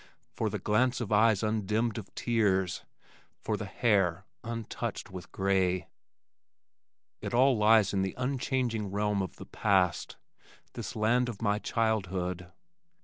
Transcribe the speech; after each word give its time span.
For 0.33 0.49
the 0.49 0.57
glance 0.57 0.99
of 0.99 1.11
eyes 1.11 1.43
undimmed 1.43 1.99
of 1.99 2.11
tears, 2.15 2.83
for 3.39 3.55
the 3.55 3.67
hair 3.67 4.25
untouched 4.43 5.11
with 5.11 5.31
gray? 5.31 5.89
It 7.21 7.35
all 7.35 7.55
lies 7.55 7.93
in 7.93 8.01
the 8.01 8.15
unchanging 8.17 8.87
realm 8.87 9.21
of 9.21 9.35
the 9.35 9.45
past 9.45 10.17
this 10.73 10.95
land 10.95 11.29
of 11.29 11.39
my 11.43 11.59
childhood. 11.59 12.51